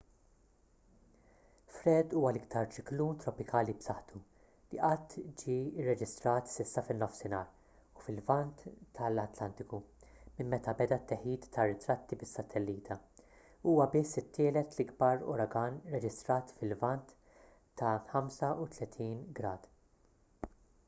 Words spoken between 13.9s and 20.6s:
biss it-tielet l-akbar uragan rreġistrat fil-lvant ta’ 35°w